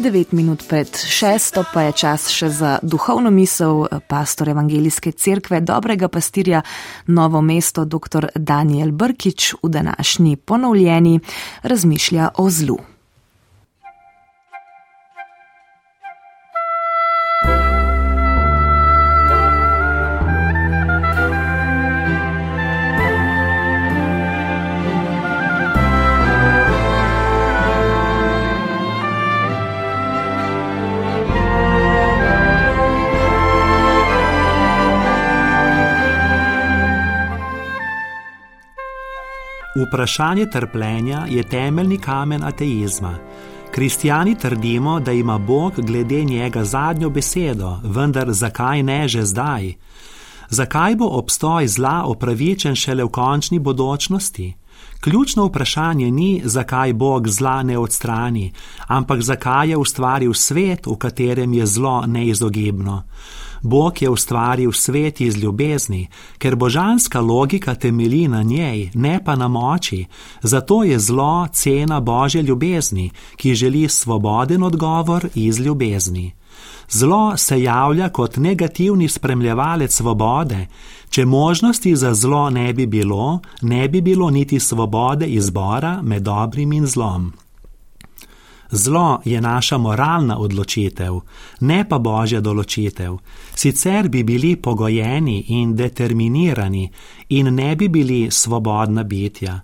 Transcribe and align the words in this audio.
9 0.00 0.32
minut 0.32 0.64
pred 0.68 0.96
šesto 0.96 1.64
pa 1.74 1.82
je 1.82 1.92
čas 1.92 2.28
še 2.32 2.48
za 2.48 2.78
duhovno 2.82 3.30
misel 3.30 3.84
pastor 4.08 4.48
Evangelijske 4.48 5.12
cerkve 5.12 5.60
dobrega 5.60 6.08
pastirja 6.08 6.62
Novo 7.06 7.42
mesto 7.42 7.84
dr. 7.84 8.30
Daniel 8.34 8.90
Brkič 8.92 9.54
v 9.62 9.68
današnji 9.68 10.36
ponovljeni 10.36 11.20
razmišlja 11.62 12.30
o 12.36 12.50
zlu. 12.50 12.78
Vprašanje 39.86 40.46
trpljenja 40.46 41.26
je 41.28 41.42
temeljni 41.42 41.98
kamen 41.98 42.44
ateizma. 42.44 43.14
Kristijani 43.70 44.34
trdimo, 44.34 45.00
da 45.00 45.12
ima 45.12 45.38
Bog 45.38 45.72
glede 45.76 46.24
njega 46.24 46.64
zadnjo 46.64 47.10
besedo, 47.10 47.76
vendar 47.84 48.32
zakaj 48.32 48.82
ne 48.82 49.08
že 49.08 49.24
zdaj? 49.24 49.74
Zakaj 50.48 50.96
bo 50.96 51.06
obstoj 51.06 51.68
zla 51.68 52.02
opravičen 52.04 52.74
šele 52.74 53.04
v 53.04 53.08
končni 53.08 53.58
bodočnosti? 53.58 54.54
Ključno 55.00 55.44
vprašanje 55.44 56.10
ni, 56.10 56.42
zakaj 56.44 56.92
Bog 56.92 57.28
zla 57.28 57.62
ne 57.62 57.78
odstrani, 57.78 58.52
ampak 58.86 59.22
zakaj 59.22 59.70
je 59.70 59.76
ustvaril 59.76 60.34
svet, 60.34 60.86
v 60.86 60.96
katerem 60.96 61.54
je 61.54 61.66
zlo 61.66 62.06
neizogibno. 62.06 63.02
Bog 63.62 64.02
je 64.02 64.10
ustvaril 64.10 64.72
svet 64.72 65.20
iz 65.20 65.36
ljubezni, 65.36 66.08
ker 66.38 66.56
božanska 66.56 67.20
logika 67.20 67.74
temelji 67.74 68.28
na 68.28 68.42
njej, 68.42 68.90
ne 68.94 69.20
pa 69.24 69.36
na 69.36 69.48
moči, 69.48 70.06
zato 70.42 70.84
je 70.84 70.98
zlo 70.98 71.48
cena 71.52 72.00
božje 72.00 72.42
ljubezni, 72.42 73.10
ki 73.36 73.54
želi 73.54 73.88
svoboden 73.88 74.62
odgovor 74.62 75.28
iz 75.34 75.58
ljubezni. 75.58 76.32
Zlo 76.88 77.36
se 77.36 77.62
javlja 77.62 78.08
kot 78.08 78.36
negativni 78.36 79.08
spremljevalec 79.08 79.94
svobode. 79.94 80.66
Če 81.10 81.24
možnosti 81.24 81.96
za 81.96 82.14
zlo 82.14 82.50
ne 82.50 82.72
bi 82.72 82.86
bilo, 82.86 83.40
ne 83.62 83.88
bi 83.88 84.00
bilo 84.00 84.30
niti 84.30 84.60
svobode 84.60 85.26
izbora 85.26 86.02
med 86.02 86.22
dobrim 86.22 86.72
in 86.72 86.86
zlom. 86.86 87.32
Zlo 88.72 89.20
je 89.24 89.40
naša 89.40 89.78
moralna 89.78 90.38
odločitev, 90.38 91.20
ne 91.60 91.88
pa 91.88 91.98
božja 91.98 92.40
določitev. 92.40 93.16
Sicer 93.54 94.08
bi 94.08 94.22
bili 94.22 94.54
pogojeni 94.56 95.44
in 95.48 95.74
determinirani 95.76 96.84
in 97.28 97.54
ne 97.54 97.74
bi 97.76 97.88
bili 97.88 98.28
svobodna 98.30 99.02
bitja. 99.02 99.60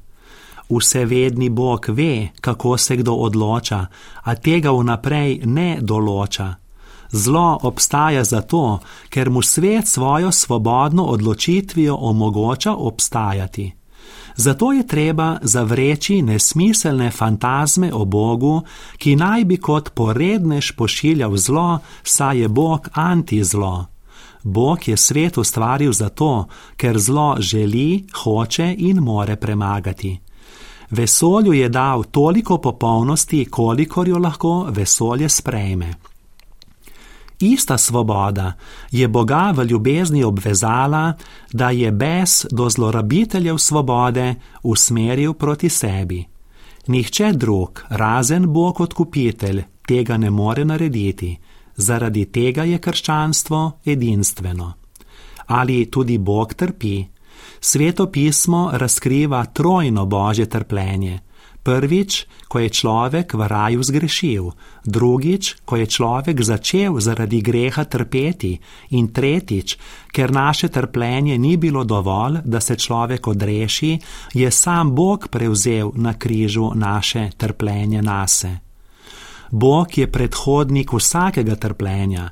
Vsevedni 0.69 1.49
Bog 1.49 1.87
ve, 1.89 2.29
kako 2.41 2.77
se 2.79 2.97
kdo 2.97 3.15
odloča, 3.15 3.87
a 4.23 4.35
tega 4.35 4.75
vnaprej 4.75 5.41
ne 5.47 5.79
določa. 5.81 6.55
Zlo 7.13 7.59
obstaja 7.63 8.25
zato, 8.25 8.81
ker 9.09 9.31
mu 9.31 9.43
svet 9.43 9.87
svojo 9.87 10.33
svobodno 10.33 11.05
odločitvijo 11.05 11.95
omogoča 11.95 12.75
obstajati. 12.75 13.73
Zato 14.37 14.73
je 14.73 14.87
treba 14.87 15.39
zavreči 15.43 16.23
nesmiselne 16.23 17.11
fantazme 17.11 17.93
o 17.95 18.05
Bogu, 18.05 18.63
ki 18.99 19.17
naj 19.17 19.45
bi 19.45 19.57
kot 19.57 19.91
porednež 19.95 20.73
pošiljal 20.77 21.37
zlo, 21.37 21.79
saj 22.03 22.41
je 22.41 22.49
Bog 22.49 22.89
antizlo. 22.93 23.87
Bog 24.43 24.89
je 24.89 24.97
svet 24.97 25.39
ustvaril 25.39 25.93
zato, 25.93 26.47
ker 26.77 26.99
zlo 26.99 27.37
želi, 27.39 28.07
hoče 28.23 28.75
in 28.79 29.01
more 29.03 29.37
premagati. 29.37 30.21
Vesolju 30.91 31.53
je 31.53 31.69
dal 31.69 32.05
toliko 32.05 32.59
popolnosti, 32.59 33.45
kolikor 33.45 34.09
jo 34.09 34.19
lahko 34.19 34.67
vesolje 34.71 35.29
sprejme. 35.29 35.95
Ista 37.41 37.79
svoboda 37.79 38.53
je 38.91 39.09
Boga 39.09 39.53
v 39.57 39.65
ljubezni 39.65 40.25
obvezala, 40.25 41.13
da 41.53 41.71
je 41.71 41.93
bes 41.93 42.47
do 42.51 42.71
zlorabiteljev 42.71 43.59
svobode 43.59 44.35
usmeril 44.63 45.33
proti 45.33 45.69
sebi. 45.69 46.25
Nihče 46.87 47.33
drug, 47.33 47.83
razen 47.89 48.53
Bog 48.53 48.81
odkupitelj, 48.81 49.63
tega 49.87 50.17
ne 50.17 50.31
more 50.31 50.65
narediti, 50.65 51.37
zaradi 51.77 52.25
tega 52.25 52.65
je 52.65 52.79
krščanstvo 52.79 53.81
edinstveno. 53.85 54.73
Ali 55.47 55.91
tudi 55.91 56.19
Bog 56.19 56.55
trpi? 56.55 57.05
Sveto 57.61 58.07
pismo 58.11 58.71
razkriva 58.73 59.45
trojno 59.45 60.07
božje 60.07 60.47
trpljenje. 60.47 61.21
Prvič, 61.67 62.47
ko 62.47 62.63
je 62.63 62.71
človek 62.71 63.35
v 63.35 63.43
raju 63.43 63.83
zgrešil, 63.83 64.45
drugič, 64.87 65.67
ko 65.67 65.83
je 65.83 65.87
človek 65.91 66.39
začel 66.39 66.95
zaradi 67.03 67.43
greha 67.43 67.83
trpeti, 67.91 68.55
in 68.95 69.11
tretjič, 69.11 69.75
ker 70.15 70.31
naše 70.31 70.71
trpljenje 70.71 71.35
ni 71.35 71.57
bilo 71.59 71.83
dovolj, 71.83 72.39
da 72.47 72.63
se 72.63 72.79
človek 72.79 73.27
odreši, 73.27 73.99
je 74.39 74.51
sam 74.51 74.95
Bog 74.95 75.27
prevzel 75.27 75.91
na 75.99 76.15
križu 76.15 76.71
naše 76.75 77.35
trpljenje 77.37 78.03
nase. 78.03 78.53
Bog 79.51 79.99
je 79.99 80.07
predhodnik 80.07 80.93
vsakega 80.93 81.59
trpljenja. 81.59 82.31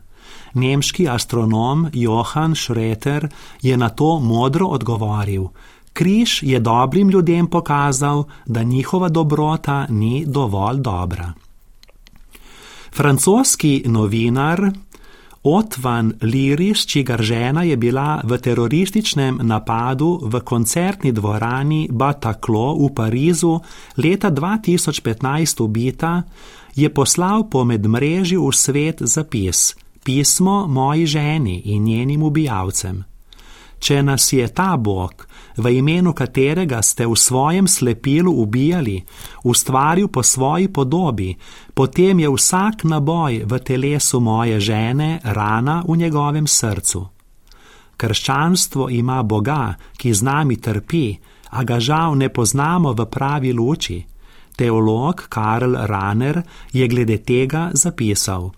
Nemški 0.55 1.09
astronom 1.09 1.91
Johann 1.93 2.55
Schroeter 2.55 3.29
je 3.63 3.77
na 3.77 3.89
to 3.89 4.21
modro 4.21 4.67
odgovoril: 4.67 5.51
Križ 5.95 6.43
je 6.43 6.61
dobrim 6.61 7.11
ljudem 7.11 7.47
pokazal, 7.47 8.25
da 8.47 8.63
njihova 8.63 9.09
dobrota 9.09 9.87
ni 9.89 10.25
dovolj 10.27 10.79
dobra. 10.79 11.33
Francoski 12.93 13.83
novinar 13.87 14.71
Otvan 15.43 16.13
Liris, 16.23 16.87
čigar 16.87 17.23
žena 17.23 17.63
je 17.63 17.77
bila 17.77 18.21
v 18.25 18.39
terorističnem 18.39 19.39
napadu 19.43 20.21
v 20.23 20.41
koncertni 20.41 21.13
dvorani 21.13 21.89
Bataclan 21.93 22.81
v 22.81 22.95
Parizu 22.95 23.61
leta 23.97 24.31
2015 24.31 25.61
ubita, 25.61 26.23
je 26.75 26.89
poslal 26.89 27.45
po 27.51 27.65
medmrežju 27.65 28.49
v 28.49 28.53
svet 28.53 29.03
zapis: 29.03 29.77
Pismo 30.05 30.67
moji 30.67 31.07
ženi 31.07 31.61
in 31.65 31.85
njenim 31.85 32.23
ubijalcem. 32.23 33.14
Če 33.85 34.01
nas 34.01 34.31
je 34.33 34.47
ta 34.49 34.79
Bog, 34.81 35.27
v 35.61 35.75
imenu 35.77 36.15
katerega 36.17 36.81
ste 36.81 37.05
v 37.05 37.13
svojem 37.21 37.69
slepilu 37.69 38.33
ubijali, 38.33 38.97
ustvaril 39.45 40.09
po 40.09 40.23
svoji 40.25 40.73
podobi, 40.73 41.35
potem 41.77 42.25
je 42.25 42.31
vsak 42.33 42.89
naboj 42.89 43.45
v 43.45 43.53
telesu 43.61 44.25
moje 44.25 44.57
žene 44.57 45.21
rana 45.21 45.83
v 45.85 46.01
njegovem 46.01 46.49
srcu. 46.49 47.05
Krščanstvo 48.01 48.89
ima 48.89 49.21
Boga, 49.23 49.77
ki 50.01 50.17
z 50.17 50.21
nami 50.25 50.57
trpi, 50.57 51.13
a 51.53 51.61
ga 51.63 51.77
žal 51.77 52.17
ne 52.17 52.33
poznamo 52.33 52.97
v 52.97 53.05
pravi 53.05 53.53
luči. 53.53 54.01
Teolog 54.57 55.29
Karl 55.29 55.77
Raner 55.85 56.41
je 56.73 56.89
glede 56.89 57.21
tega 57.21 57.69
zapisal: 57.75 58.49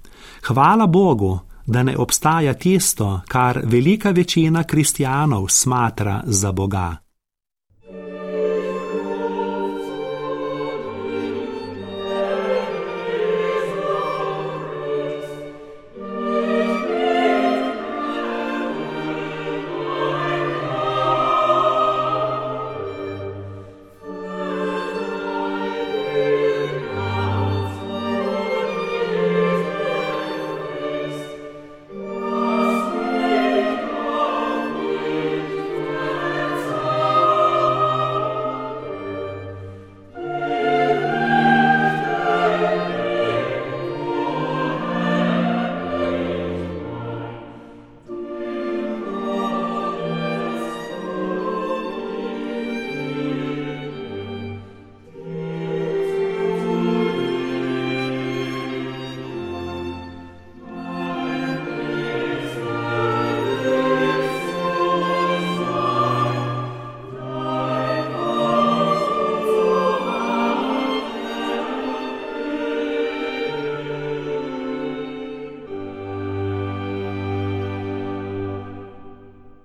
Hvala 0.46 0.86
Bogu, 0.86 1.45
da 1.66 1.82
ne 1.82 1.96
obstaja 1.96 2.54
tisto, 2.54 3.20
kar 3.28 3.60
velika 3.64 4.10
večina 4.10 4.64
kristijanov 4.64 5.46
smatra 5.48 6.22
za 6.26 6.52
Boga. 6.52 7.05